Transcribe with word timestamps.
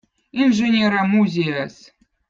inženerõ 0.41 1.03
muzejõz 1.13 1.81